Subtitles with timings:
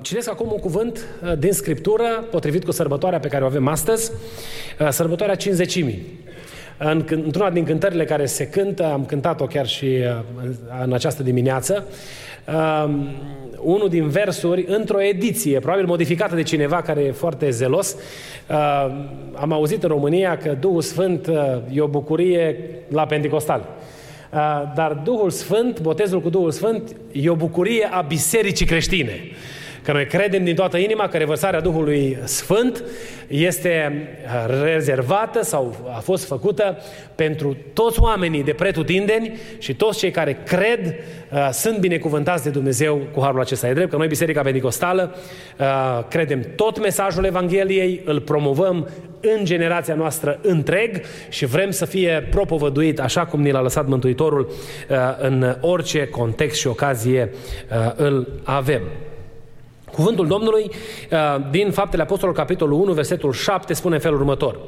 [0.00, 4.12] Citesc acum un cuvânt uh, din Scriptură, potrivit cu sărbătoarea pe care o avem astăzi,
[4.80, 6.20] uh, sărbătoarea cinzecimii.
[6.78, 10.50] În, într-una din cântările care se cântă, am cântat-o chiar și uh,
[10.84, 11.84] în această dimineață,
[12.84, 13.08] um,
[13.60, 17.96] unul din versuri, într-o ediție, probabil modificată de cineva care e foarte zelos,
[19.34, 21.30] am auzit în România că Duhul Sfânt
[21.72, 22.56] e o bucurie
[22.88, 23.68] la Pentecostal.
[24.74, 29.20] Dar Duhul Sfânt, botezul cu Duhul Sfânt, e o bucurie a bisericii creștine.
[29.84, 32.84] Că noi credem din toată inima că revărsarea Duhului Sfânt
[33.26, 33.92] este
[34.24, 36.78] uh, rezervată sau a fost făcută
[37.14, 40.94] pentru toți oamenii de pretutindeni și toți cei care cred
[41.32, 43.68] uh, sunt binecuvântați de Dumnezeu cu harul acesta.
[43.68, 45.14] E drept că noi, Biserica Pentecostală,
[45.58, 45.66] uh,
[46.08, 48.88] credem tot mesajul Evangheliei, îl promovăm
[49.20, 54.48] în generația noastră întreg și vrem să fie propovăduit așa cum ni l-a lăsat Mântuitorul
[54.50, 57.30] uh, în orice context și ocazie
[57.70, 58.82] uh, îl avem.
[59.92, 61.18] Cuvântul Domnului uh,
[61.50, 64.58] din Faptele Apostolului, capitolul 1, versetul 7, spune în felul următor.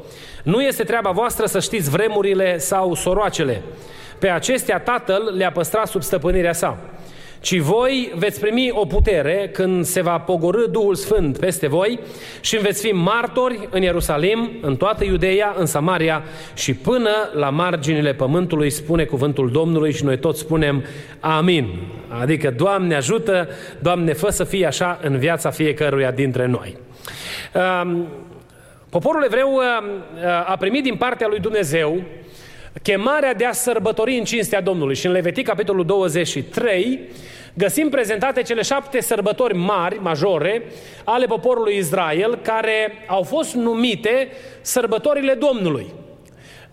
[0.42, 3.62] Nu este treaba voastră să știți vremurile sau soroacele.
[4.18, 6.78] Pe acestea Tatăl le-a păstrat sub stăpânirea sa
[7.44, 11.98] ci voi veți primi o putere când se va pogorâ Duhul Sfânt peste voi
[12.40, 16.22] și veți fi martori în Ierusalim, în toată Iudeea, în Samaria
[16.54, 20.84] și până la marginile pământului, spune cuvântul Domnului și noi toți spunem
[21.20, 21.68] Amin.
[22.20, 26.76] Adică, Doamne ajută, Doamne fă să fie așa în viața fiecăruia dintre noi.
[27.82, 28.06] Um,
[28.88, 29.62] poporul evreu uh,
[30.46, 32.04] a primit din partea lui Dumnezeu
[32.82, 34.94] chemarea de a sărbători în cinstea Domnului.
[34.94, 37.00] Și în Levitic, capitolul 23,
[37.54, 40.62] găsim prezentate cele șapte sărbători mari, majore,
[41.04, 44.28] ale poporului Israel, care au fost numite
[44.60, 45.92] sărbătorile Domnului.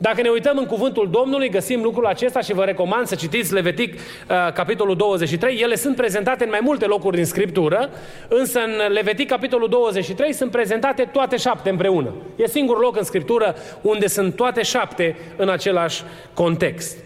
[0.01, 3.93] Dacă ne uităm în cuvântul Domnului, găsim lucrul acesta și vă recomand să citiți Levitic,
[3.93, 5.59] uh, capitolul 23.
[5.59, 7.89] Ele sunt prezentate în mai multe locuri din Scriptură,
[8.27, 12.13] însă în Levitic, capitolul 23, sunt prezentate toate șapte împreună.
[12.35, 16.03] E singurul loc în Scriptură unde sunt toate șapte în același
[16.33, 16.97] context.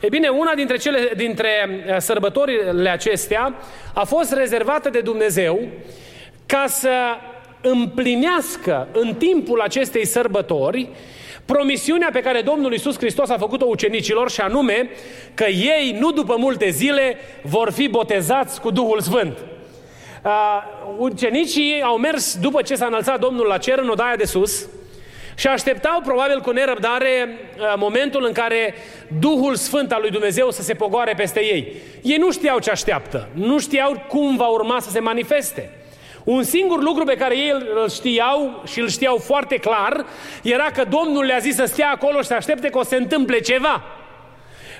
[0.00, 1.48] E bine, una dintre, cele, dintre
[1.88, 3.54] uh, sărbătorile acestea
[3.94, 5.60] a fost rezervată de Dumnezeu
[6.46, 6.90] ca să
[7.60, 10.88] împlinească în timpul acestei sărbători
[11.44, 14.90] promisiunea pe care Domnul Iisus Hristos a făcut-o ucenicilor și anume
[15.34, 19.38] că ei, nu după multe zile, vor fi botezați cu Duhul Sfânt.
[20.24, 20.30] Uh,
[20.98, 24.68] ucenicii au mers după ce s-a înălțat Domnul la cer în odaia de sus
[25.38, 28.74] și așteptau probabil cu nerăbdare uh, momentul în care
[29.20, 31.76] Duhul Sfânt al lui Dumnezeu să se pogoare peste ei.
[32.02, 35.70] Ei nu știau ce așteaptă, nu știau cum va urma să se manifeste.
[36.24, 40.06] Un singur lucru pe care ei îl știau și îl știau foarte clar
[40.42, 43.40] era că Domnul le-a zis să stea acolo și să aștepte că o se întâmple
[43.40, 43.82] ceva.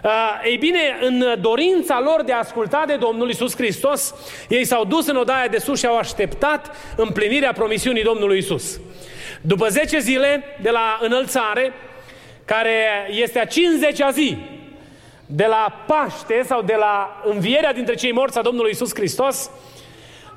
[0.05, 0.11] Uh,
[0.45, 4.15] ei bine, în dorința lor de a asculta de Domnul Isus Hristos,
[4.49, 8.81] ei s-au dus în odaia de sus și au așteptat împlinirea promisiunii Domnului Isus.
[9.41, 11.73] După 10 zile de la înălțare,
[12.45, 14.37] care este a 50-a zi
[15.27, 19.51] de la Paște sau de la învierea dintre cei morți a Domnului Isus Hristos,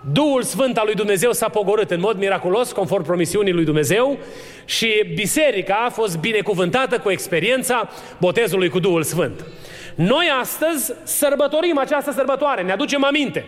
[0.01, 4.17] Duhul Sfânt al lui Dumnezeu s-a pogorât în mod miraculos, conform promisiunii lui Dumnezeu,
[4.65, 7.89] și biserica a fost binecuvântată cu experiența
[8.19, 9.45] botezului cu Duhul Sfânt.
[9.95, 13.45] Noi astăzi sărbătorim această sărbătoare, ne aducem aminte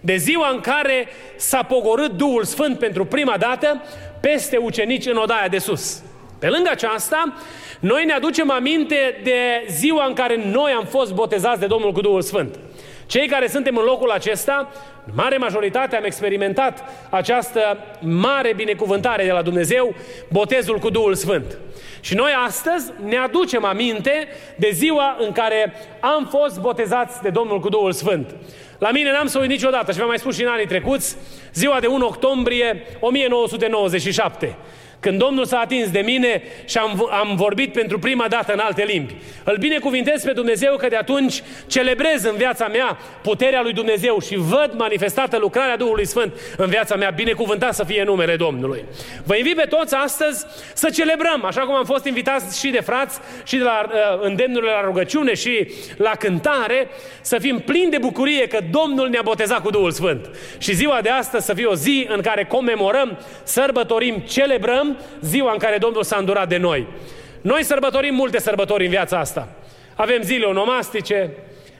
[0.00, 3.82] de ziua în care s-a pogorât Duhul Sfânt pentru prima dată
[4.20, 6.02] peste ucenici în odaia de sus.
[6.38, 7.34] Pe lângă aceasta,
[7.80, 12.00] noi ne aducem aminte de ziua în care noi am fost botezați de Domnul cu
[12.00, 12.58] Duhul Sfânt.
[13.08, 14.68] Cei care suntem în locul acesta,
[15.06, 19.94] în mare majoritate am experimentat această mare binecuvântare de la Dumnezeu,
[20.32, 21.58] botezul cu Duhul Sfânt.
[22.00, 27.60] Și noi astăzi ne aducem aminte de ziua în care am fost botezați de Domnul
[27.60, 28.34] cu Duhul Sfânt.
[28.78, 31.16] La mine n-am să uit niciodată și v-am mai spus și în anii trecuți,
[31.54, 34.56] ziua de 1 octombrie 1997.
[35.00, 38.84] Când Domnul s-a atins de mine și am, am vorbit pentru prima dată în alte
[38.84, 39.14] limbi.
[39.44, 44.36] Îl binecuvintez pe Dumnezeu că de atunci celebrez în viața mea puterea lui Dumnezeu și
[44.36, 47.10] văd manifestată lucrarea Duhului Sfânt în viața mea.
[47.10, 48.84] Binecuvântat să fie numele Domnului.
[49.24, 53.18] Vă invit pe toți astăzi să celebrăm, așa cum am fost invitați și de frați
[53.44, 56.88] și de la uh, îndemnurile la rugăciune și la cântare,
[57.20, 60.30] să fim plini de bucurie că Domnul ne-a botezat cu Duhul Sfânt.
[60.58, 64.87] Și ziua de astăzi să fie o zi în care comemorăm, sărbătorim, celebrăm
[65.20, 66.86] ziua în care Domnul s-a îndurat de noi.
[67.40, 69.48] Noi sărbătorim multe sărbători în viața asta.
[69.94, 71.30] Avem zile onomastice,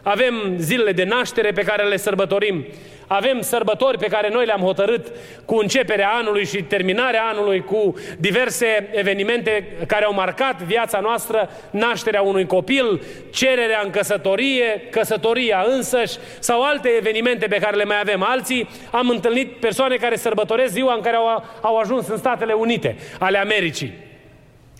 [0.09, 2.67] avem zilele de naștere pe care le sărbătorim,
[3.07, 5.07] avem sărbători pe care noi le-am hotărât
[5.45, 12.23] cu începerea anului și terminarea anului, cu diverse evenimente care au marcat viața noastră, nașterea
[12.23, 18.23] unui copil, cererea în căsătorie, căsătoria însăși sau alte evenimente pe care le mai avem.
[18.23, 22.97] Alții am întâlnit persoane care sărbătoresc ziua în care au, au ajuns în Statele Unite
[23.19, 24.08] ale Americii.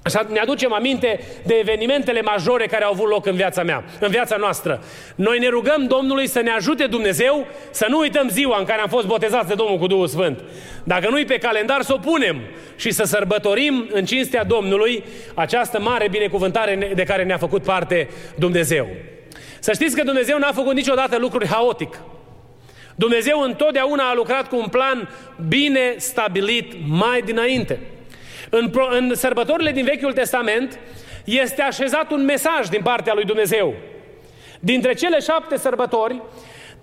[0.09, 4.11] Așa ne aducem aminte de evenimentele majore care au avut loc în viața mea, în
[4.11, 4.83] viața noastră.
[5.15, 8.89] Noi ne rugăm Domnului să ne ajute Dumnezeu să nu uităm ziua în care am
[8.89, 10.41] fost botezați de Domnul cu Duhul Sfânt.
[10.85, 12.41] Dacă nu-i pe calendar, să o punem
[12.77, 18.09] și să sărbătorim în cinstea Domnului această mare binecuvântare de care ne-a făcut parte
[18.39, 18.89] Dumnezeu.
[19.59, 22.01] Să știți că Dumnezeu n-a făcut niciodată lucruri haotic.
[22.95, 25.09] Dumnezeu întotdeauna a lucrat cu un plan
[25.49, 27.79] bine stabilit mai dinainte.
[28.51, 30.79] În, în sărbătorile din Vechiul Testament
[31.25, 33.75] este așezat un mesaj din partea lui Dumnezeu.
[34.61, 36.23] Dintre cele șapte sărbători,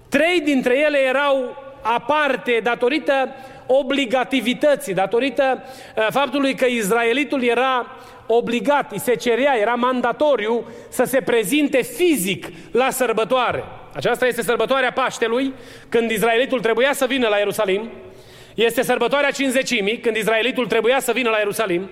[0.09, 3.29] trei dintre ele erau aparte datorită
[3.67, 7.87] obligativității, datorită uh, faptului că Izraelitul era
[8.27, 13.63] obligat, îi se cerea, era mandatoriu să se prezinte fizic la sărbătoare.
[13.93, 15.53] Aceasta este sărbătoarea Paștelui,
[15.89, 17.89] când Izraelitul trebuia să vină la Ierusalim.
[18.55, 21.89] Este sărbătoarea cinzecimii, când Izraelitul trebuia să vină la Ierusalim,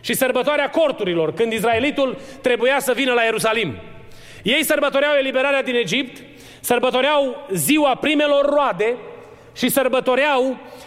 [0.00, 3.74] și sărbătoarea corturilor, când Izraelitul trebuia să vină la Ierusalim.
[4.42, 6.22] Ei sărbătoreau eliberarea din Egipt,
[6.60, 8.96] sărbătoreau ziua primelor roade
[9.56, 10.85] și sărbătoreau Uh, uh,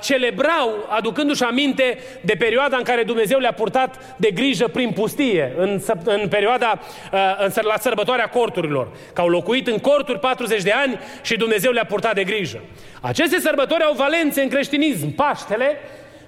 [0.00, 5.80] celebrau, aducându-și aminte de perioada în care Dumnezeu le-a purtat de grijă prin pustie, în,
[6.04, 6.80] în perioada,
[7.12, 11.72] uh, în, la sărbătoarea corturilor, că au locuit în corturi 40 de ani și Dumnezeu
[11.72, 12.60] le-a purtat de grijă.
[13.00, 15.14] Aceste sărbători au valențe în creștinism.
[15.14, 15.76] Paștele,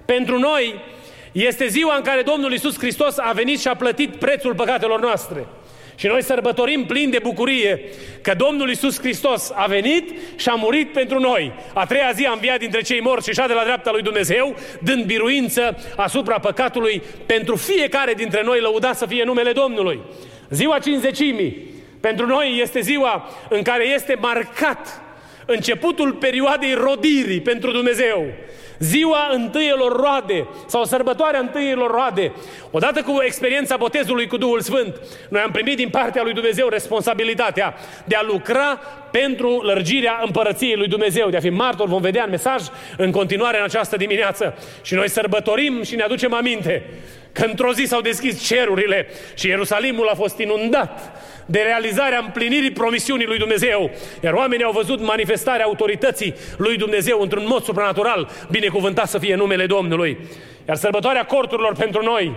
[0.05, 0.75] pentru noi,
[1.31, 5.45] este ziua în care Domnul Isus Hristos a venit și a plătit prețul păcatelor noastre.
[5.95, 7.81] Și noi sărbătorim plin de bucurie
[8.21, 11.51] că Domnul Isus Hristos a venit și a murit pentru noi.
[11.73, 15.05] A treia zi a înviat dintre cei morți și de la dreapta lui Dumnezeu, dând
[15.05, 19.99] biruință asupra păcatului pentru fiecare dintre noi, lăuda să fie numele Domnului.
[20.49, 25.01] Ziua cinzecimii, pentru noi este ziua în care este marcat
[25.45, 28.25] începutul perioadei rodirii pentru Dumnezeu.
[28.79, 32.31] Ziua întâielor roade sau sărbătoarea întâielor roade.
[32.71, 34.95] Odată cu experiența botezului cu Duhul Sfânt,
[35.29, 37.75] noi am primit din partea lui Dumnezeu responsabilitatea
[38.05, 38.79] de a lucra
[39.11, 42.61] pentru lărgirea împărăției lui Dumnezeu, de a fi martor, vom vedea în mesaj
[42.97, 44.57] în continuare în această dimineață.
[44.81, 46.83] Și noi sărbătorim și ne aducem aminte
[47.35, 53.25] că într-o zi s-au deschis cerurile și Ierusalimul a fost inundat de realizarea împlinirii promisiunii
[53.25, 53.91] lui Dumnezeu.
[54.23, 58.29] Iar oamenii au văzut manifestarea autorității lui Dumnezeu într-un mod supranatural.
[58.49, 60.17] Binecuvântat să fie numele Domnului.
[60.67, 62.35] Iar sărbătoarea corturilor pentru noi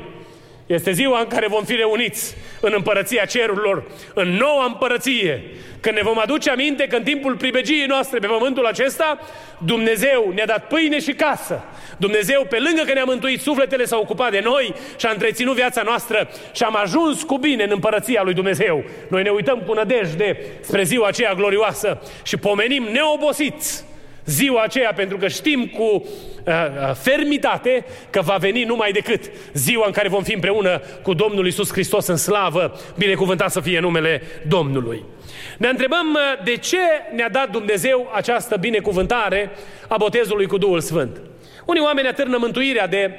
[0.68, 3.84] este ziua în care vom fi reuniți în împărăția cerurilor,
[4.14, 5.42] în noua împărăție,
[5.80, 9.18] când ne vom aduce aminte că în timpul pribegiei noastre pe pământul acesta,
[9.58, 11.64] Dumnezeu ne-a dat pâine și casă.
[11.96, 15.82] Dumnezeu, pe lângă că ne-a mântuit, sufletele s-a ocupat de noi și a întreținut viața
[15.82, 18.84] noastră și am ajuns cu bine în împărăția lui Dumnezeu.
[19.08, 23.87] Noi ne uităm cu nădejde spre ziua aceea glorioasă și pomenim neobosiți
[24.28, 26.02] ziua aceea, pentru că știm cu uh,
[26.44, 31.46] uh, fermitate că va veni numai decât ziua în care vom fi împreună cu Domnul
[31.46, 35.04] Isus Hristos în slavă, binecuvântat să fie numele Domnului.
[35.58, 36.78] Ne întrebăm uh, de ce
[37.14, 39.50] ne-a dat Dumnezeu această binecuvântare
[39.88, 41.20] a botezului cu Duhul Sfânt.
[41.66, 43.10] Unii oameni atârnă mântuirea de,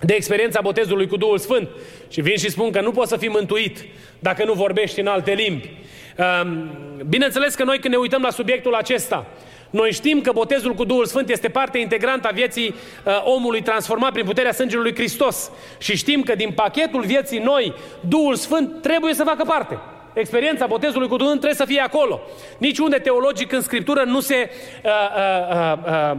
[0.00, 1.68] de experiența botezului cu Duhul Sfânt
[2.08, 3.84] și vin și spun că nu poți să fii mântuit
[4.18, 5.70] dacă nu vorbești în alte limbi.
[6.18, 6.70] Um,
[7.08, 9.26] bineînțeles că noi când ne uităm la subiectul acesta,
[9.70, 12.74] noi știm că botezul cu Duhul Sfânt este parte integrantă a vieții
[13.04, 15.50] uh, omului transformat prin puterea sângelui lui Hristos.
[15.78, 17.74] Și știm că din pachetul vieții noi,
[18.08, 19.78] Duhul Sfânt trebuie să facă parte.
[20.12, 22.20] Experiența botezului cu Duhul trebuie să fie acolo.
[22.58, 24.50] Niciunde teologic în Scriptură nu se
[24.84, 26.16] uh, uh, uh, uh,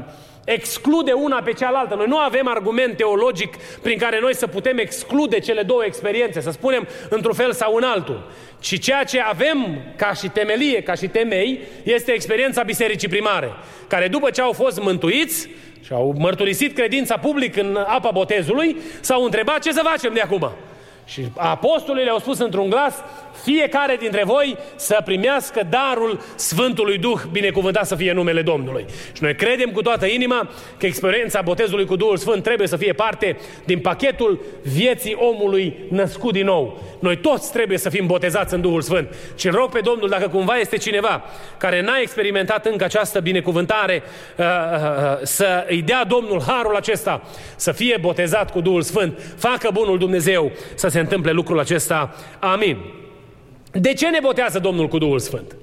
[0.52, 1.96] exclude una pe cealaltă.
[1.96, 6.52] Noi nu avem argument teologic prin care noi să putem exclude cele două experiențe, să
[6.52, 8.32] spunem într-un fel sau în altul.
[8.62, 13.52] Și ceea ce avem ca și temelie, ca și temei, este experiența bisericii primare,
[13.88, 15.50] care după ce au fost mântuiți,
[15.86, 20.52] și au mărturisit credința public în apa botezului, s-au întrebat ce să facem de acum.
[21.12, 22.94] Și apostolii le-au spus într-un glas,
[23.44, 28.86] fiecare dintre voi să primească darul Sfântului Duh, binecuvântat să fie numele Domnului.
[29.14, 32.94] Și noi credem cu toată inima că experiența botezului cu Duhul Sfânt trebuie să fie
[32.94, 36.82] parte din pachetul vieții omului născut din nou.
[37.00, 39.16] Noi toți trebuie să fim botezați în Duhul Sfânt.
[39.36, 41.24] Și rog pe Domnul, dacă cumva este cineva
[41.58, 44.04] care n-a experimentat încă această binecuvântare,
[44.38, 47.22] uh, uh, uh, să îi dea Domnul harul acesta,
[47.56, 52.16] să fie botezat cu Duhul Sfânt, facă bunul Dumnezeu să se întâmple lucrul acesta.
[52.40, 52.78] Amin.
[53.72, 55.56] De ce ne botează Domnul cu Duhul Sfânt?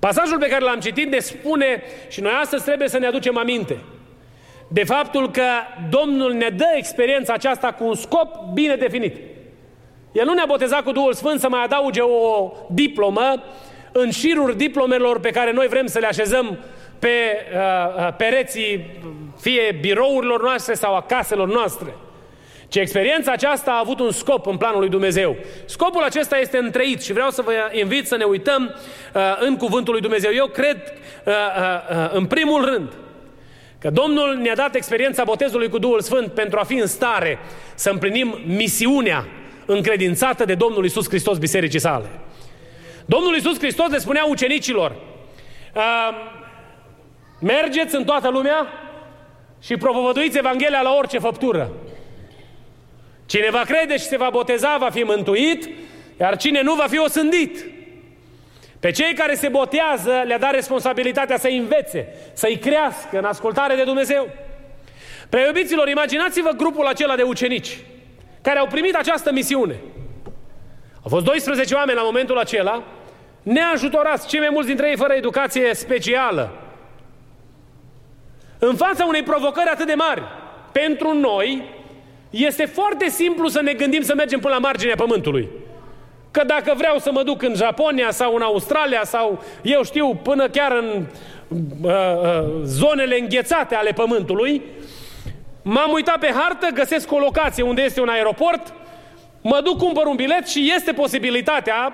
[0.00, 3.76] Pasajul pe care l-am citit ne spune, și noi astăzi trebuie să ne aducem aminte,
[4.68, 5.44] de faptul că
[5.90, 9.16] Domnul ne dă experiența aceasta cu un scop bine definit.
[10.12, 13.42] El nu ne-a botezat cu Duhul Sfânt să mai adauge o diplomă
[13.92, 16.58] în șirul diplomelor pe care noi vrem să le așezăm
[16.98, 18.86] pe uh, uh pereții
[19.40, 21.94] fie birourilor noastre sau a caselor noastre.
[22.72, 25.36] Ce experiența aceasta a avut un scop în planul lui Dumnezeu.
[25.64, 28.74] Scopul acesta este întreit și vreau să vă invit să ne uităm
[29.14, 30.30] uh, în cuvântul lui Dumnezeu.
[30.34, 30.76] Eu cred,
[31.24, 32.92] uh, uh, uh, în primul rând,
[33.78, 37.38] că Domnul ne-a dat experiența botezului cu Duhul Sfânt pentru a fi în stare
[37.74, 39.26] să împlinim misiunea
[39.66, 42.06] încredințată de Domnul Isus Hristos bisericii sale.
[43.04, 44.96] Domnul Isus Hristos le spunea ucenicilor,
[45.74, 46.08] uh,
[47.40, 48.66] mergeți în toată lumea
[49.60, 51.70] și propovăduiți Evanghelia la orice făptură.
[53.32, 55.68] Cine va crede și se va boteza va fi mântuit,
[56.20, 57.64] iar cine nu va fi osândit.
[58.80, 63.82] Pe cei care se botează le-a dat responsabilitatea să învețe, să-i crească în ascultare de
[63.82, 64.28] Dumnezeu.
[65.28, 67.78] Preiubiților, imaginați-vă grupul acela de ucenici
[68.42, 69.76] care au primit această misiune.
[71.02, 72.82] Au fost 12 oameni la momentul acela,
[73.42, 76.50] neajutorați, cei mai mulți dintre ei fără educație specială.
[78.58, 80.22] În fața unei provocări atât de mari,
[80.72, 81.80] pentru noi,
[82.32, 85.48] este foarte simplu să ne gândim să mergem până la marginea pământului.
[86.30, 90.48] Că dacă vreau să mă duc în Japonia sau în Australia sau, eu știu, până
[90.48, 91.06] chiar în
[91.48, 94.62] uh, uh, zonele înghețate ale pământului,
[95.62, 98.74] m-am uitat pe hartă, găsesc o locație unde este un aeroport,
[99.40, 101.92] mă duc, cumpăr un bilet și este posibilitatea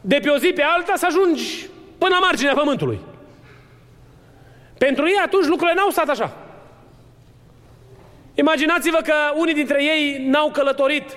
[0.00, 1.66] de pe o zi pe alta să ajungi
[1.98, 2.98] până la marginea pământului.
[4.78, 6.45] Pentru ei atunci lucrurile n-au stat așa.
[8.38, 11.16] Imaginați-vă că unii dintre ei n-au călătorit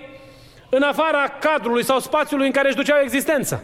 [0.69, 3.59] în afara cadrului sau spațiului în care își duceau existența.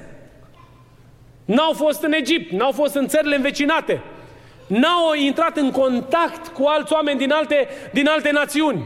[1.46, 4.02] N-au fost în Egipt, n-au fost în țările învecinate,
[4.68, 8.84] n-au intrat în contact cu alți oameni din alte, din alte națiuni.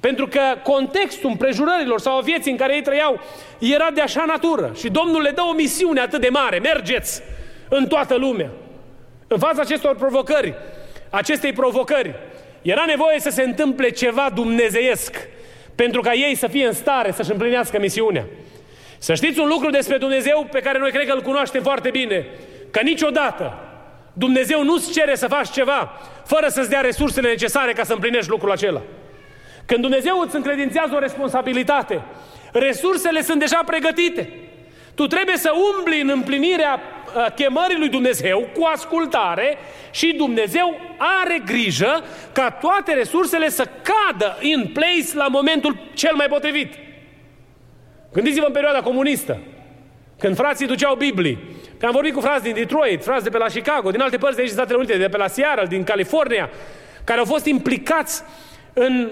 [0.00, 3.20] Pentru că contextul împrejurărilor sau a vieții în care ei trăiau
[3.58, 4.72] era de așa natură.
[4.74, 6.58] Și Domnul le dă o misiune atât de mare.
[6.58, 7.22] Mergeți
[7.68, 8.50] în toată lumea.
[9.26, 10.54] În fața acestor provocări,
[11.10, 12.14] acestei provocări,
[12.70, 15.28] era nevoie să se întâmple ceva dumnezeiesc
[15.74, 18.24] pentru ca ei să fie în stare să-și împlinească misiunea.
[18.98, 22.26] Să știți un lucru despre Dumnezeu pe care noi cred că îl cunoaștem foarte bine,
[22.70, 23.58] că niciodată
[24.12, 28.50] Dumnezeu nu-ți cere să faci ceva fără să-ți dea resursele necesare ca să împlinești lucrul
[28.50, 28.82] acela.
[29.66, 32.02] Când Dumnezeu îți încredințează o responsabilitate,
[32.52, 34.30] resursele sunt deja pregătite.
[34.96, 39.58] Tu trebuie să umbli în împlinirea uh, chemării lui Dumnezeu cu ascultare
[39.90, 46.26] și Dumnezeu are grijă ca toate resursele să cadă in place la momentul cel mai
[46.26, 46.72] potrivit.
[48.12, 49.38] Gândiți-vă în perioada comunistă,
[50.18, 51.38] când frații duceau Biblii.
[51.78, 54.36] Că am vorbit cu frați din Detroit, frați de pe la Chicago, din alte părți
[54.36, 56.50] de aici, Statele Unite, de pe la Seattle, din California,
[57.04, 58.22] care au fost implicați
[58.72, 59.10] în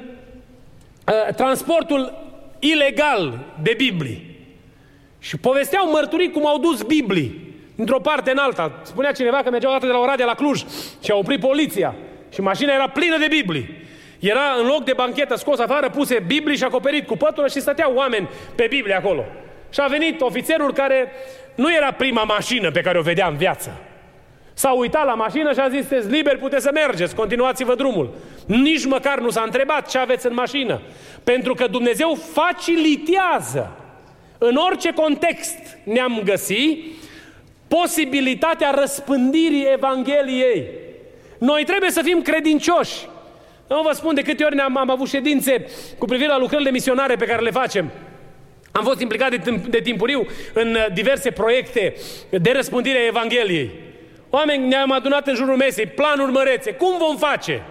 [1.06, 2.12] uh, transportul
[2.58, 4.33] ilegal de Biblii.
[5.24, 8.80] Și povesteau mărturii cum au dus Biblii într-o parte în alta.
[8.82, 10.64] Spunea cineva că mergeau dată de la Oradea la Cluj
[11.02, 11.94] și a oprit poliția
[12.32, 13.82] și mașina era plină de Biblii.
[14.18, 17.94] Era în loc de banchetă scos afară, puse Biblii și acoperit cu pătură și stăteau
[17.94, 19.24] oameni pe Biblie acolo.
[19.70, 21.12] Și a venit ofițerul care
[21.54, 23.80] nu era prima mașină pe care o vedea în viață.
[24.54, 28.14] S-a uitat la mașină și a zis, sunteți liberi, puteți să mergeți, continuați-vă drumul.
[28.46, 30.80] Nici măcar nu s-a întrebat ce aveți în mașină.
[31.24, 33.83] Pentru că Dumnezeu facilitează
[34.48, 36.84] în orice context ne-am găsit
[37.68, 40.66] posibilitatea răspândirii Evangheliei.
[41.38, 42.94] Noi trebuie să fim credincioși.
[43.68, 45.66] Nu vă spun de câte ori am, am avut ședințe
[45.98, 47.90] cu privire la lucrările misionare pe care le facem.
[48.72, 51.94] Am fost implicat de, timp, de timpuriu în diverse proiecte
[52.30, 53.70] de răspândire a Evangheliei.
[54.30, 56.72] Oameni ne-am adunat în jurul mesei, planuri mărețe.
[56.72, 57.62] Cum vom face?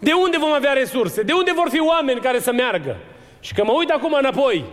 [0.00, 1.22] De unde vom avea resurse?
[1.22, 2.96] De unde vor fi oameni care să meargă?
[3.40, 4.64] Și că mă uit acum înapoi,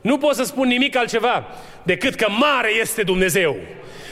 [0.00, 1.46] nu pot să spun nimic altceva
[1.82, 3.56] decât că mare este Dumnezeu.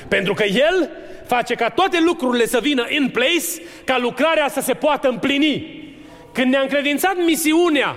[0.09, 0.91] Pentru că El
[1.27, 5.77] face ca toate lucrurile să vină in place, ca lucrarea să se poată împlini.
[6.33, 7.97] Când ne-a încredințat misiunea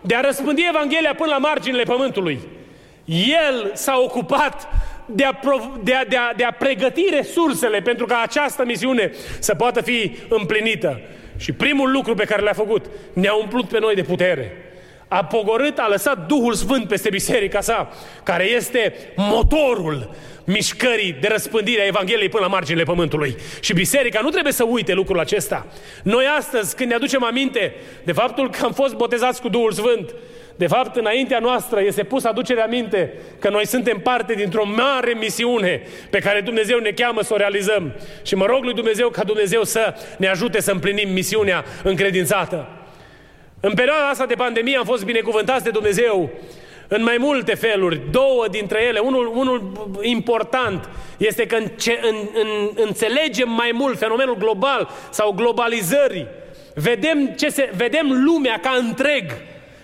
[0.00, 2.38] de a răspândi Evanghelia până la marginile pământului,
[3.44, 4.68] El s-a ocupat
[5.06, 5.38] de a,
[5.82, 10.16] de, a, de, a, de a pregăti resursele pentru ca această misiune să poată fi
[10.28, 11.00] împlinită.
[11.36, 14.67] Și primul lucru pe care l-a făcut, ne-a umplut pe noi de putere.
[15.08, 17.90] A pogorât, a lăsat Duhul Sfânt peste biserica sa,
[18.22, 20.10] care este motorul
[20.44, 23.36] mișcării de răspândire a Evangheliei până la marginile pământului.
[23.60, 25.66] Și biserica nu trebuie să uite lucrul acesta.
[26.02, 27.74] Noi astăzi, când ne aducem aminte
[28.04, 30.14] de faptul că am fost botezați cu Duhul Sfânt,
[30.56, 35.82] de fapt, înaintea noastră este pus aducerea minte că noi suntem parte dintr-o mare misiune
[36.10, 37.92] pe care Dumnezeu ne cheamă să o realizăm.
[38.22, 42.77] Și mă rog lui Dumnezeu ca Dumnezeu să ne ajute să împlinim misiunea încredințată.
[43.60, 46.30] În perioada asta de pandemie am fost binecuvântați de Dumnezeu
[46.88, 48.98] în mai multe feluri, două dintre ele.
[48.98, 51.66] Unul, unul important este că în,
[52.02, 56.26] în, în, înțelegem mai mult fenomenul global sau globalizării.
[56.74, 59.24] Vedem, ce se, vedem lumea ca întreg.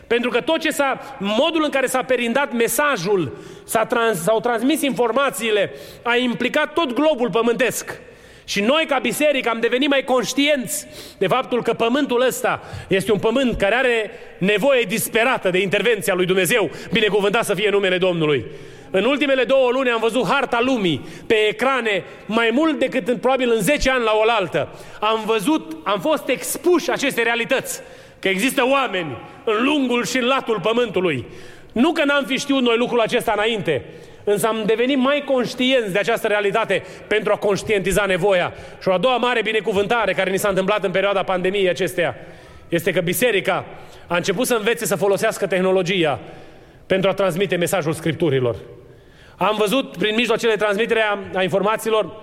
[0.06, 4.82] Pentru că tot ce s-a, modul în care s-a perindat mesajul, s-a trans, s-au transmis
[4.82, 8.00] informațiile, a implicat tot globul pământesc.
[8.44, 10.86] Și noi, ca biserică, am devenit mai conștienți
[11.18, 16.26] de faptul că pământul ăsta este un pământ care are nevoie disperată de intervenția lui
[16.26, 18.44] Dumnezeu, binecuvântat să fie numele Domnului.
[18.90, 23.52] În ultimele două luni am văzut harta lumii pe ecrane mai mult decât în, probabil
[23.54, 24.68] în 10 ani la oaltă.
[25.00, 27.80] Am văzut, am fost expuși aceste realități.
[28.18, 31.24] Că există oameni în lungul și în latul pământului.
[31.72, 33.84] Nu că n-am fi știut noi lucrul acesta înainte,
[34.24, 38.52] însă am devenit mai conștienți de această realitate pentru a conștientiza nevoia.
[38.80, 42.16] Și o a doua mare binecuvântare care ni s-a întâmplat în perioada pandemiei acesteia
[42.68, 43.64] este că biserica
[44.06, 46.20] a început să învețe să folosească tehnologia
[46.86, 48.56] pentru a transmite mesajul Scripturilor.
[49.36, 51.00] Am văzut prin mijloacele de transmitere
[51.34, 52.22] a informațiilor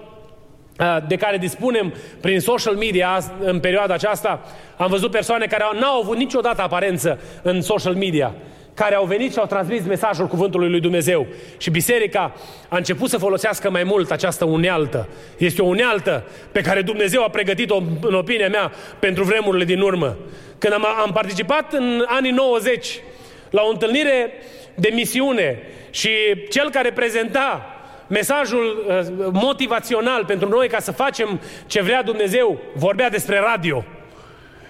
[1.08, 4.46] de care dispunem prin social media în perioada aceasta,
[4.78, 8.34] am văzut persoane care n-au avut niciodată aparență în social media,
[8.74, 11.28] care au venit și au transmis mesajul cuvântului lui Dumnezeu.
[11.58, 12.34] Și biserica
[12.68, 15.08] a început să folosească mai mult această unealtă.
[15.38, 20.18] Este o unealtă pe care Dumnezeu a pregătit-o, în opinia mea, pentru vremurile din urmă.
[20.58, 23.00] Când am, am participat în anii 90
[23.50, 24.32] la o întâlnire
[24.76, 25.60] de misiune
[25.90, 26.10] și
[26.50, 27.76] cel care prezenta
[28.08, 33.86] mesajul uh, motivațional pentru noi ca să facem ce vrea Dumnezeu, vorbea despre radio.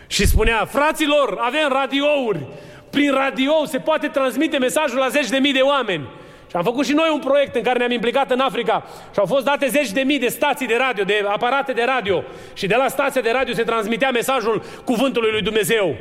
[0.08, 2.45] Și spunea, fraților, avem radiouri.
[2.91, 6.08] Prin radio se poate transmite mesajul la zeci de mii de oameni.
[6.49, 9.25] Și am făcut și noi un proiect în care ne-am implicat în Africa și au
[9.25, 12.23] fost date zeci de mii de stații de radio, de aparate de radio.
[12.54, 15.95] Și de la stația de radio se transmitea mesajul cuvântului lui Dumnezeu.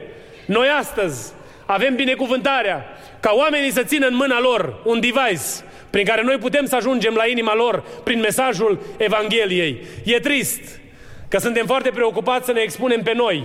[0.46, 1.32] Noi astăzi
[1.66, 2.84] avem binecuvântarea
[3.20, 7.14] ca oamenii să țină în mâna lor un device prin care noi putem să ajungem
[7.14, 9.80] la inima lor prin mesajul Evangheliei.
[10.04, 10.80] E trist
[11.28, 13.44] că suntem foarte preocupați să ne expunem pe noi,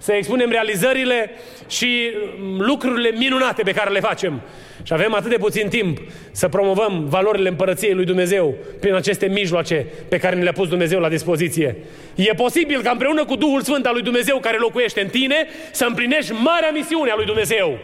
[0.00, 1.30] să expunem realizările
[1.68, 4.40] și mm, lucrurile minunate pe care le facem.
[4.82, 5.98] Și avem atât de puțin timp
[6.30, 11.00] să promovăm valorile împărăției lui Dumnezeu prin aceste mijloace pe care ne le-a pus Dumnezeu
[11.00, 11.76] la dispoziție.
[12.14, 15.84] E posibil ca împreună cu Duhul Sfânt al lui Dumnezeu care locuiește în tine să
[15.88, 17.78] împlinești marea misiune a lui Dumnezeu.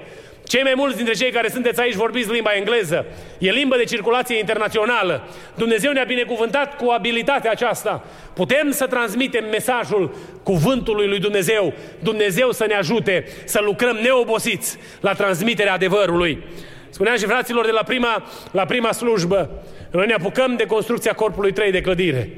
[0.47, 3.07] Cei mai mulți dintre cei care sunteți aici vorbiți limba engleză.
[3.39, 5.29] E limbă de circulație internațională.
[5.55, 8.05] Dumnezeu ne-a binecuvântat cu abilitatea aceasta.
[8.35, 11.73] Putem să transmitem mesajul cuvântului lui Dumnezeu.
[11.99, 16.43] Dumnezeu să ne ajute să lucrăm neobosiți la transmiterea adevărului.
[16.91, 19.51] Spuneam și fraților de la prima, la prima slujbă,
[19.91, 22.31] noi ne apucăm de construcția corpului 3 de clădire.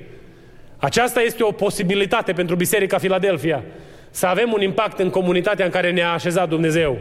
[0.76, 3.64] Aceasta este o posibilitate pentru Biserica Filadelfia.
[4.10, 6.98] Să avem un impact în comunitatea în care ne-a așezat Dumnezeu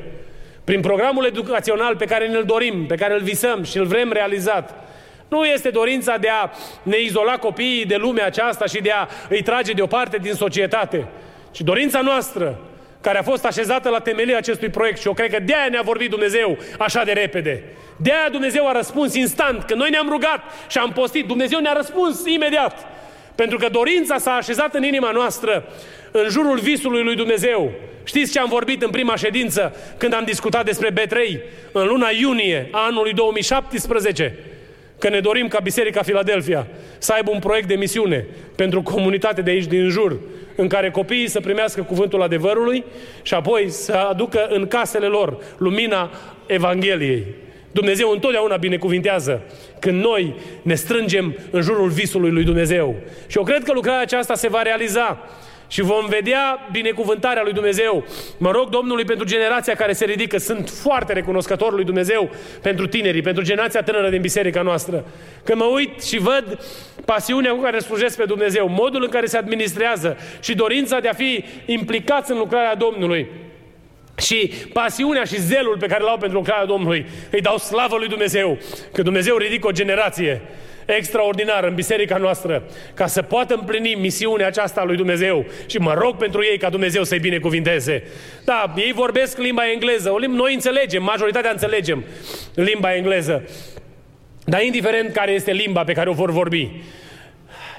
[0.67, 4.87] prin programul educațional pe care ne-l dorim, pe care îl visăm și îl vrem realizat,
[5.27, 6.49] nu este dorința de a
[6.83, 11.07] ne izola copiii de lumea aceasta și de a îi trage deoparte din societate,
[11.51, 12.59] ci dorința noastră,
[13.01, 16.09] care a fost așezată la temelia acestui proiect și eu cred că de-aia ne-a vorbit
[16.09, 17.63] Dumnezeu așa de repede.
[17.97, 22.25] De-aia Dumnezeu a răspuns instant, că noi ne-am rugat și am postit, Dumnezeu ne-a răspuns
[22.25, 22.87] imediat.
[23.37, 25.67] Pentru că dorința s-a așezat în inima noastră
[26.11, 27.71] în jurul visului lui Dumnezeu.
[28.03, 31.39] Știți ce am vorbit în prima ședință când am discutat despre B3
[31.71, 34.35] în luna iunie a anului 2017?
[34.99, 39.49] Că ne dorim ca Biserica Filadelfia să aibă un proiect de misiune pentru comunitate de
[39.49, 40.19] aici din jur,
[40.55, 42.83] în care copiii să primească cuvântul adevărului
[43.21, 46.11] și apoi să aducă în casele lor lumina
[46.45, 47.25] Evangheliei.
[47.71, 49.41] Dumnezeu întotdeauna binecuvintează
[49.79, 52.95] când noi ne strângem în jurul visului lui Dumnezeu.
[53.27, 55.27] Și eu cred că lucrarea aceasta se va realiza
[55.67, 58.05] și vom vedea binecuvântarea lui Dumnezeu.
[58.37, 60.37] Mă rog Domnului pentru generația care se ridică.
[60.37, 62.29] Sunt foarte recunoscător lui Dumnezeu
[62.61, 65.05] pentru tinerii, pentru generația tânără din biserica noastră.
[65.43, 66.59] Când mă uit și văd
[67.05, 71.13] pasiunea cu care slujesc pe Dumnezeu, modul în care se administrează și dorința de a
[71.13, 73.27] fi implicați în lucrarea Domnului,
[74.17, 78.57] și pasiunea și zelul pe care l-au pentru lucrarea Domnului îi dau slavă lui Dumnezeu,
[78.93, 80.41] că Dumnezeu ridică o generație
[80.85, 85.93] extraordinară în biserica noastră ca să poată împlini misiunea aceasta a lui Dumnezeu și mă
[85.93, 88.03] rog pentru ei ca Dumnezeu să-i binecuvinteze.
[88.45, 92.05] Da, ei vorbesc limba engleză, o limba, noi înțelegem, majoritatea înțelegem
[92.53, 93.49] limba engleză,
[94.45, 96.71] dar indiferent care este limba pe care o vor vorbi,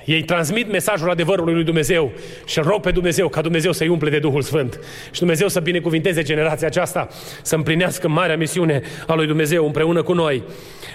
[0.09, 2.13] ei transmit mesajul adevărului lui Dumnezeu
[2.45, 6.23] și rog pe Dumnezeu ca Dumnezeu să-i umple de Duhul Sfânt și Dumnezeu să binecuvinteze
[6.23, 7.09] generația aceasta,
[7.43, 10.43] să împlinească marea misiune a lui Dumnezeu împreună cu noi.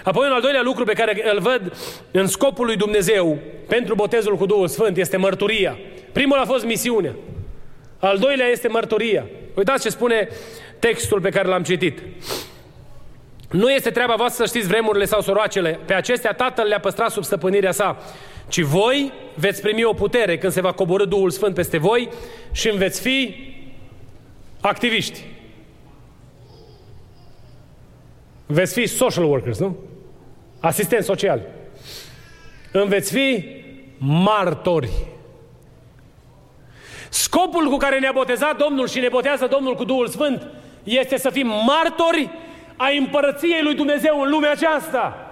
[0.03, 1.73] Apoi un al doilea lucru pe care îl văd
[2.11, 5.77] în scopul lui Dumnezeu pentru botezul cu Duhul Sfânt este mărturia.
[6.11, 7.15] Primul a fost misiunea.
[7.99, 9.25] Al doilea este mărturia.
[9.53, 10.27] Uitați ce spune
[10.79, 11.99] textul pe care l-am citit.
[13.49, 15.79] Nu este treaba voastră să știți vremurile sau soroacele.
[15.85, 17.97] Pe acestea Tatăl le-a păstrat sub stăpânirea sa.
[18.47, 22.09] Ci voi veți primi o putere când se va coborâ Duhul Sfânt peste voi
[22.51, 23.35] și îmi veți fi
[24.61, 25.23] activiști.
[28.45, 29.77] Veți fi social workers, nu?
[30.59, 31.41] Asistenți sociali.
[32.71, 33.45] Îmi veți fi
[33.97, 34.89] martori.
[37.09, 40.47] Scopul cu care ne-a botezat Domnul și ne botează Domnul cu Duhul Sfânt
[40.83, 42.29] este să fim martori
[42.75, 45.22] a împărăției lui Dumnezeu în lumea aceasta.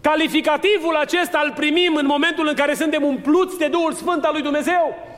[0.00, 4.42] Calificativul acesta îl primim în momentul în care suntem umpluți de Duhul Sfânt al lui
[4.42, 5.08] Dumnezeu.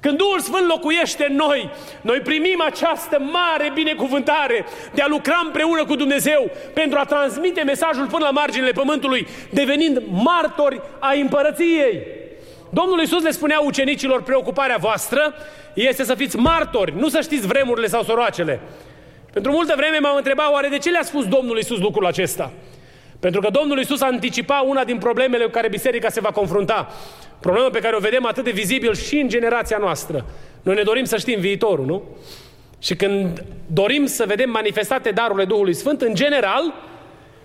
[0.00, 4.64] Când Duhul Sfânt locuiește în noi, noi primim această mare binecuvântare
[4.94, 10.02] de a lucra împreună cu Dumnezeu pentru a transmite mesajul până la marginile pământului, devenind
[10.10, 12.02] martori a împărăției.
[12.70, 15.34] Domnul Iisus le spunea ucenicilor, preocuparea voastră
[15.74, 18.60] este să fiți martori, nu să știți vremurile sau soroacele.
[19.32, 22.52] Pentru multă vreme m-am întrebat, oare de ce le-a spus Domnul Iisus lucrul acesta?
[23.20, 26.88] Pentru că Domnul Iisus a anticipat una din problemele cu care biserica se va confrunta.
[27.40, 30.24] Problemă pe care o vedem atât de vizibil și în generația noastră.
[30.62, 32.02] Noi ne dorim să știm viitorul, nu?
[32.78, 36.74] Și când dorim să vedem manifestate darurile Duhului Sfânt, în general,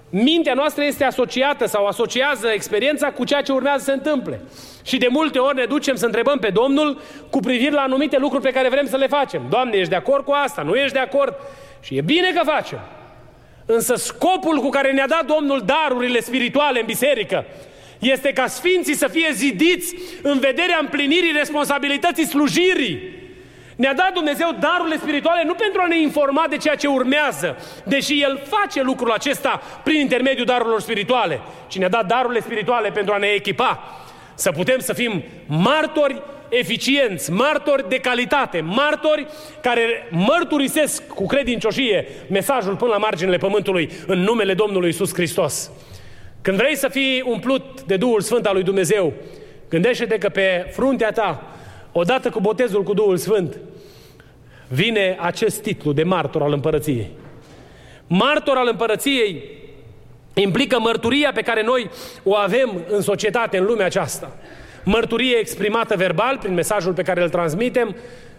[0.10, 4.42] mintea noastră este asociată sau asociază experiența cu ceea ce urmează să se întâmple.
[4.84, 8.44] Și de multe ori ne ducem să întrebăm pe Domnul cu privire la anumite lucruri
[8.44, 9.42] pe care vrem să le facem.
[9.50, 10.62] Doamne, ești de acord cu asta?
[10.62, 11.36] Nu ești de acord?
[11.82, 12.80] Și e bine că facem.
[13.66, 17.46] Însă scopul cu care ne-a dat Domnul darurile spirituale în biserică
[18.00, 23.24] este ca sfinții să fie zidiți în vederea împlinirii responsabilității slujirii.
[23.76, 28.22] Ne-a dat Dumnezeu darurile spirituale nu pentru a ne informa de ceea ce urmează, deși
[28.22, 33.18] El face lucrul acesta prin intermediul darurilor spirituale, ci ne-a dat darurile spirituale pentru a
[33.18, 33.84] ne echipa,
[34.36, 36.22] să putem să fim martori
[36.58, 39.28] eficienți, martori de calitate, martori
[39.62, 45.72] care mărturisesc cu credincioșie mesajul până la marginile pământului în numele Domnului Isus Hristos.
[46.42, 49.14] Când vrei să fii umplut de Duhul Sfânt al lui Dumnezeu,
[49.70, 51.56] gândește-te că pe fruntea ta,
[51.92, 53.58] odată cu botezul cu Duhul Sfânt,
[54.68, 57.10] vine acest titlu de martor al împărăției.
[58.08, 59.44] Martor al împărăției
[60.34, 61.90] implică mărturia pe care noi
[62.24, 64.36] o avem în societate, în lumea aceasta.
[64.86, 67.96] Mărturie exprimată verbal prin mesajul pe care îl transmitem,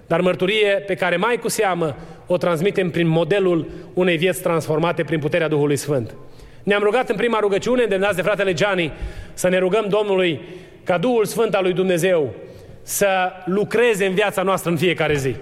[0.07, 5.19] dar mărturie pe care mai cu seamă o transmitem prin modelul unei vieți transformate prin
[5.19, 6.15] puterea Duhului Sfânt.
[6.63, 8.93] Ne-am rugat în prima rugăciune, îndemnați de fratele Gianni,
[9.35, 10.41] să ne rugăm Domnului
[10.85, 12.35] ca Duhul Sfânt al lui Dumnezeu
[12.83, 15.35] să lucreze în viața noastră în fiecare zi.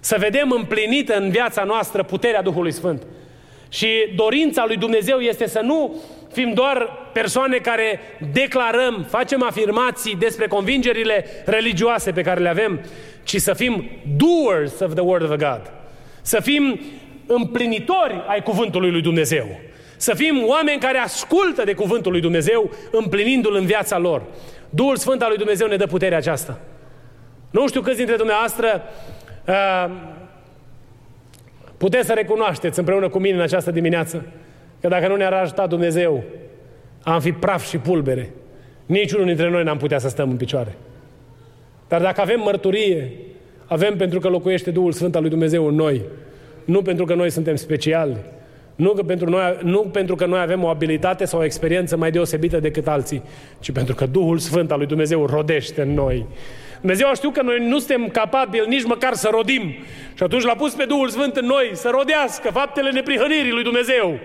[0.00, 3.02] Să vedem împlinită în viața noastră puterea Duhului Sfânt.
[3.68, 5.94] Și dorința lui Dumnezeu este să nu
[6.32, 8.00] fim doar persoane care
[8.32, 12.80] declarăm, facem afirmații despre convingerile religioase pe care le avem,
[13.22, 15.72] ci să fim doers of the word of God.
[16.22, 16.80] Să fim
[17.26, 19.60] împlinitori ai cuvântului lui Dumnezeu.
[19.96, 24.22] Să fim oameni care ascultă de cuvântul lui Dumnezeu, împlinindu-l în viața lor.
[24.70, 26.58] Duhul Sfânt al lui Dumnezeu ne dă puterea aceasta.
[27.50, 28.82] Nu știu câți dintre dumneavoastră
[29.46, 29.90] uh,
[31.78, 34.24] puteți să recunoașteți împreună cu mine în această dimineață
[34.80, 36.22] că dacă nu ne-ar ajuta Dumnezeu,
[37.02, 38.30] am fi praf și pulbere.
[38.86, 40.76] Niciunul dintre noi n-am putea să stăm în picioare.
[41.88, 43.12] Dar dacă avem mărturie,
[43.66, 46.02] avem pentru că locuiește Duhul Sfânt al lui Dumnezeu în noi.
[46.64, 48.16] Nu pentru că noi suntem speciali,
[48.74, 52.10] nu, că pentru noi, nu pentru că noi avem o abilitate sau o experiență mai
[52.10, 53.22] deosebită decât alții,
[53.60, 56.26] ci pentru că Duhul Sfânt al lui Dumnezeu rodește în noi.
[56.80, 59.74] Dumnezeu a știut că noi nu suntem capabili nici măcar să rodim.
[60.14, 64.18] Și atunci l-a pus pe Duhul Sfânt în noi să rodească faptele neprihănirii lui Dumnezeu.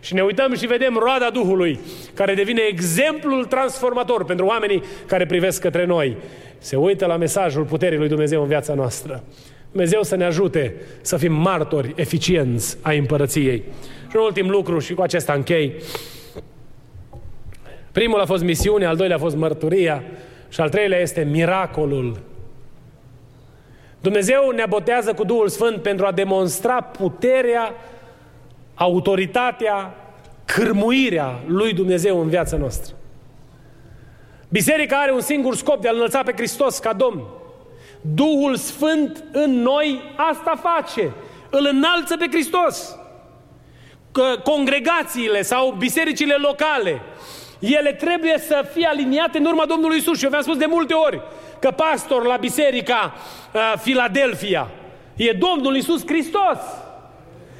[0.00, 1.78] Și ne uităm și vedem roada Duhului,
[2.14, 6.16] care devine exemplul transformator pentru oamenii care privesc către noi.
[6.58, 9.24] Se uită la mesajul puterii lui Dumnezeu în viața noastră.
[9.70, 13.62] Dumnezeu să ne ajute să fim martori eficienți ai împărăției.
[14.10, 15.72] Și un ultim lucru, și cu acesta închei.
[17.92, 20.02] Primul a fost misiunea, al doilea a fost mărturia
[20.52, 22.20] și al treilea este miracolul.
[24.00, 27.74] Dumnezeu ne botează cu Duhul Sfânt pentru a demonstra puterea,
[28.74, 29.94] autoritatea,
[30.44, 32.94] cârmuirea lui Dumnezeu în viața noastră.
[34.48, 37.22] Biserica are un singur scop de a înălța pe Hristos ca Domn.
[38.00, 41.12] Duhul Sfânt în noi asta face.
[41.50, 42.96] Îl înalță pe Hristos.
[44.44, 47.00] Congregațiile sau bisericile locale,
[47.62, 50.18] ele trebuie să fie aliniate în urma Domnului Isus.
[50.18, 51.20] Și eu v-am spus de multe ori
[51.58, 53.14] că pastor la biserica
[53.52, 54.68] uh, Filadelfia
[55.16, 56.58] e Domnul Isus Hristos.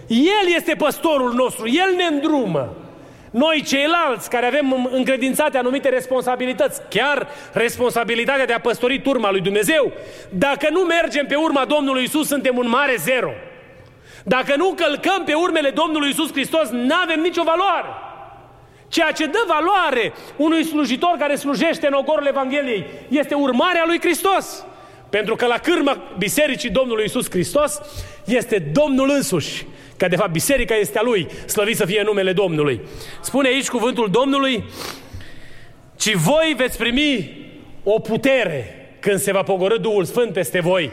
[0.06, 2.76] El este păstorul nostru, El ne îndrumă.
[3.30, 9.92] Noi ceilalți care avem încredințate anumite responsabilități, chiar responsabilitatea de a păstori turma lui Dumnezeu,
[10.28, 13.30] dacă nu mergem pe urma Domnului Isus, suntem un mare zero.
[14.24, 17.88] Dacă nu călcăm pe urmele Domnului Isus Hristos, nu avem nicio valoare.
[18.92, 24.64] Ceea ce dă valoare unui slujitor care slujește în ogorul Evangheliei este urmarea lui Hristos.
[25.10, 27.80] Pentru că la cârma Bisericii Domnului Isus Hristos
[28.24, 32.80] este Domnul însuși că de fapt biserica este a lui, slăvit să fie numele Domnului.
[33.20, 34.64] Spune aici cuvântul Domnului,
[35.96, 37.36] ci voi veți primi
[37.82, 40.90] o putere când se va pogorâ Duhul Sfânt peste voi.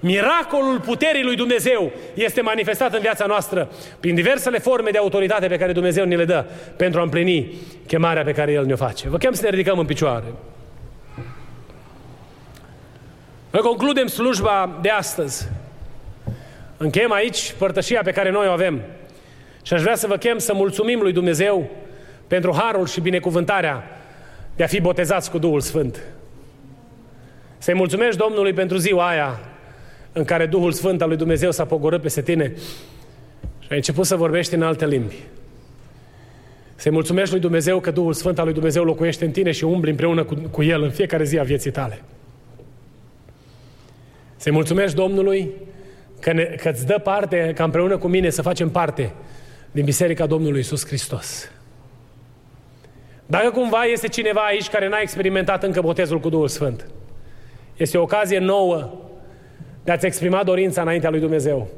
[0.00, 3.68] Miracolul puterii lui Dumnezeu este manifestat în viața noastră
[4.00, 6.44] prin diversele forme de autoritate pe care Dumnezeu ne le dă
[6.76, 7.54] pentru a împlini
[7.86, 9.08] chemarea pe care El ne-o face.
[9.08, 10.24] Vă chem să ne ridicăm în picioare.
[13.50, 15.48] Noi concludem slujba de astăzi
[16.76, 18.80] Încheiem aici părtășia pe care noi o avem.
[19.62, 21.70] Și aș vrea să vă chem să mulțumim lui Dumnezeu
[22.26, 23.84] pentru harul și binecuvântarea
[24.56, 26.02] de a fi botezați cu Duhul Sfânt.
[27.58, 29.38] Să-i mulțumești Domnului pentru ziua aia
[30.16, 32.52] în care Duhul Sfânt al lui Dumnezeu s-a pogorât peste tine
[33.58, 35.14] și ai început să vorbești în alte limbi.
[36.74, 39.90] Să-i mulțumești lui Dumnezeu că Duhul Sfânt al lui Dumnezeu locuiește în tine și umbli
[39.90, 42.02] împreună cu, cu El în fiecare zi a vieții tale.
[44.36, 45.50] Să-i mulțumești Domnului
[46.20, 49.12] că, ne, că îți dă parte, ca împreună cu mine să facem parte
[49.70, 51.50] din Biserica Domnului Isus Hristos.
[53.26, 56.86] Dacă cumva este cineva aici care n-a experimentat încă botezul cu Duhul Sfânt,
[57.76, 59.05] este o ocazie nouă
[59.86, 61.68] de a-ți exprima dorința înaintea lui Dumnezeu.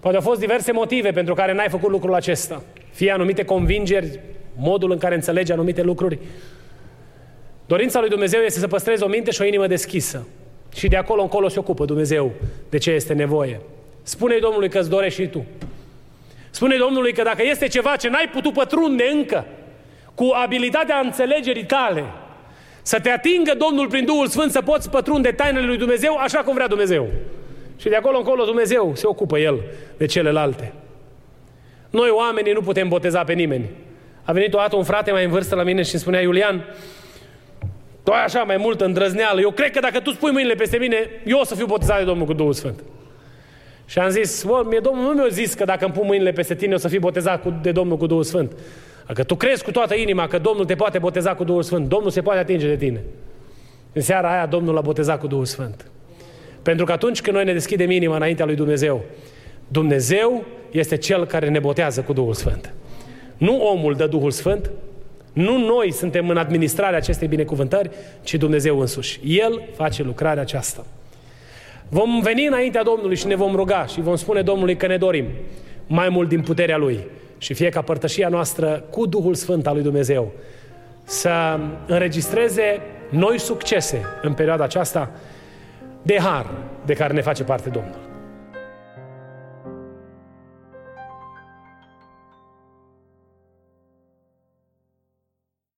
[0.00, 2.62] Poate au fost diverse motive pentru care n-ai făcut lucrul acesta.
[2.90, 4.20] Fie anumite convingeri,
[4.56, 6.18] modul în care înțelegi anumite lucruri.
[7.66, 10.26] Dorința lui Dumnezeu este să păstrezi o minte și o inimă deschisă.
[10.74, 12.32] Și de acolo încolo se ocupă Dumnezeu
[12.70, 13.60] de ce este nevoie.
[14.02, 15.44] spune Domnului că îți dorești și tu.
[16.50, 19.46] spune Domnului că dacă este ceva ce n-ai putut pătrunde încă,
[20.14, 22.04] cu abilitatea înțelegerii tale,
[22.82, 26.54] să te atingă Domnul prin Duhul Sfânt să poți pătrunde tainele lui Dumnezeu așa cum
[26.54, 27.08] vrea Dumnezeu.
[27.76, 29.60] Și de acolo încolo Dumnezeu se ocupă El
[29.96, 30.72] de celelalte.
[31.90, 33.70] Noi oamenii nu putem boteza pe nimeni.
[34.22, 36.64] A venit o dată un frate mai în vârstă la mine și îmi spunea, Iulian,
[38.02, 39.40] tu ai așa mai multă îndrăzneală.
[39.40, 42.04] Eu cred că dacă tu spui mâinile peste mine, eu o să fiu botezat de
[42.04, 42.80] Domnul cu Duhul Sfânt.
[43.86, 46.54] Și am zis, bă, mie Domnul nu mi-a zis că dacă îmi pun mâinile peste
[46.54, 48.52] tine, o să fii botezat cu, de Domnul cu Duhul Sfânt.
[49.10, 52.10] Dacă tu crezi cu toată inima că Domnul te poate boteza cu Duhul Sfânt, Domnul
[52.10, 53.00] se poate atinge de tine.
[53.92, 55.90] În seara aia Domnul l-a botezat cu Duhul Sfânt.
[56.62, 59.04] Pentru că atunci când noi ne deschidem inima înaintea lui Dumnezeu,
[59.68, 62.74] Dumnezeu este Cel care ne botează cu Duhul Sfânt.
[63.36, 64.70] Nu omul dă Duhul Sfânt,
[65.32, 67.90] nu noi suntem în administrarea acestei binecuvântări,
[68.22, 69.20] ci Dumnezeu însuși.
[69.24, 70.86] El face lucrarea aceasta.
[71.88, 75.26] Vom veni înaintea Domnului și ne vom ruga și vom spune Domnului că ne dorim
[75.86, 76.98] mai mult din puterea Lui
[77.40, 80.32] și fie ca părtășia noastră cu Duhul Sfânt al lui Dumnezeu
[81.04, 85.10] să înregistreze noi succese în perioada aceasta
[86.02, 86.46] de har
[86.84, 88.09] de care ne face parte Domnul.